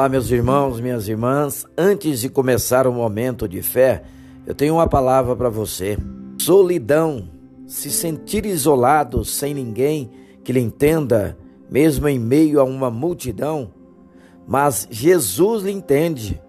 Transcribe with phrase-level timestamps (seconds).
[0.00, 1.66] Olá, meus irmãos, minhas irmãs.
[1.76, 4.02] Antes de começar o momento de fé,
[4.46, 5.98] eu tenho uma palavra para você.
[6.40, 7.28] Solidão,
[7.66, 10.10] se sentir isolado, sem ninguém
[10.42, 11.36] que lhe entenda,
[11.70, 13.74] mesmo em meio a uma multidão,
[14.48, 16.40] mas Jesus lhe entende.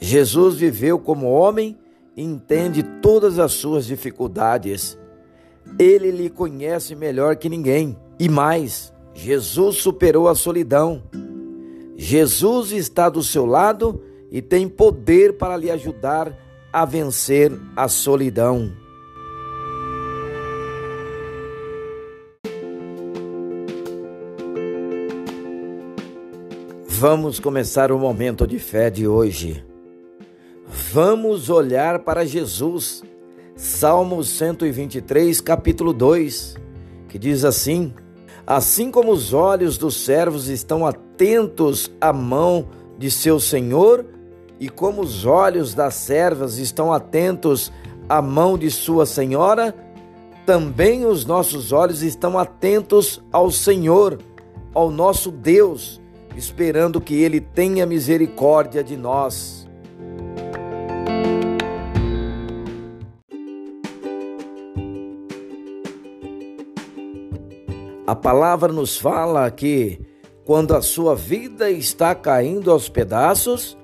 [0.00, 1.78] Jesus viveu como homem
[2.16, 4.98] e entende todas as suas dificuldades.
[5.78, 7.96] Ele lhe conhece melhor que ninguém.
[8.18, 11.04] E mais, Jesus superou a solidão.
[11.96, 16.36] Jesus está do seu lado e tem poder para lhe ajudar
[16.72, 18.72] a vencer a solidão.
[26.86, 29.64] Vamos começar o momento de fé de hoje.
[30.92, 33.02] Vamos olhar para Jesus.
[33.54, 36.56] Salmo 123, capítulo 2,
[37.08, 37.92] que diz assim:
[38.46, 44.04] Assim como os olhos dos servos estão atentos à mão de seu senhor,
[44.60, 47.72] e como os olhos das servas estão atentos
[48.08, 49.74] à mão de sua senhora,
[50.46, 54.18] também os nossos olhos estão atentos ao Senhor,
[54.74, 56.00] ao nosso Deus,
[56.36, 59.63] esperando que Ele tenha misericórdia de nós.
[68.06, 69.98] A palavra nos fala que
[70.44, 73.78] quando a sua vida está caindo aos pedaços,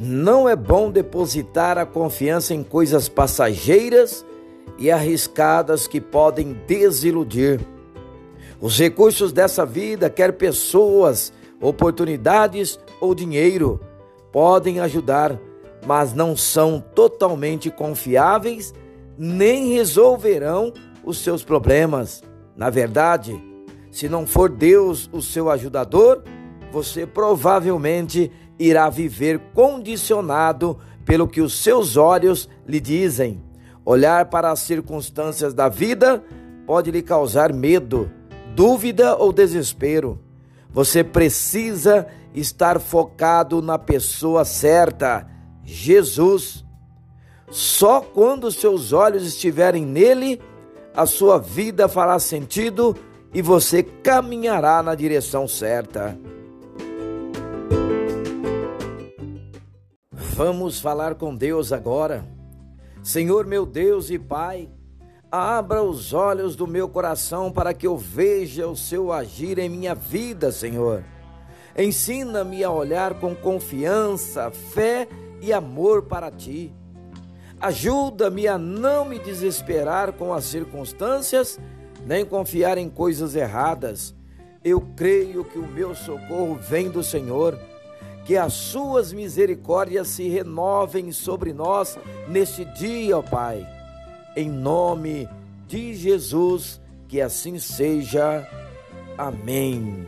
[0.00, 4.24] não é bom depositar a confiança em coisas passageiras
[4.78, 7.60] e arriscadas que podem desiludir.
[8.58, 13.80] Os recursos dessa vida, quer pessoas, oportunidades ou dinheiro,
[14.32, 15.38] podem ajudar,
[15.86, 18.72] mas não são totalmente confiáveis
[19.18, 20.72] nem resolverão
[21.04, 22.22] os seus problemas.
[22.56, 23.42] Na verdade,
[23.90, 26.22] se não for Deus o seu ajudador,
[26.70, 33.42] você provavelmente irá viver condicionado pelo que os seus olhos lhe dizem.
[33.84, 36.22] Olhar para as circunstâncias da vida
[36.66, 38.10] pode lhe causar medo,
[38.54, 40.20] dúvida ou desespero.
[40.70, 45.26] Você precisa estar focado na pessoa certa,
[45.64, 46.64] Jesus.
[47.50, 50.38] Só quando seus olhos estiverem nele,
[50.94, 52.94] a sua vida fará sentido
[53.38, 56.18] e você caminhará na direção certa.
[60.10, 62.26] Vamos falar com Deus agora.
[63.00, 64.68] Senhor meu Deus e Pai,
[65.30, 69.94] abra os olhos do meu coração para que eu veja o seu agir em minha
[69.94, 71.04] vida, Senhor.
[71.78, 75.06] Ensina-me a olhar com confiança, fé
[75.40, 76.74] e amor para ti.
[77.60, 81.56] Ajuda-me a não me desesperar com as circunstâncias
[82.08, 84.14] nem confiar em coisas erradas.
[84.64, 87.58] Eu creio que o meu socorro vem do Senhor,
[88.24, 93.68] que as suas misericórdias se renovem sobre nós neste dia, ó Pai.
[94.34, 95.28] Em nome
[95.66, 98.48] de Jesus, que assim seja.
[99.18, 100.06] Amém.